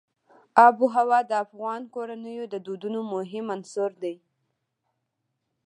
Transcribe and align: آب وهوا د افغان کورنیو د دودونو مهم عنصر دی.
آب 0.65 0.75
وهوا 0.83 1.19
د 1.29 1.31
افغان 1.45 1.81
کورنیو 1.93 2.45
د 2.53 2.55
دودونو 2.65 2.99
مهم 3.13 3.45
عنصر 3.55 3.91
دی. 4.03 4.15